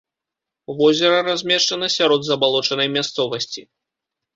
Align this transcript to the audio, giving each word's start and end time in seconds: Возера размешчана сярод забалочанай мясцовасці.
Возера 0.79 1.19
размешчана 1.29 1.91
сярод 1.99 2.21
забалочанай 2.33 2.87
мясцовасці. 2.99 3.61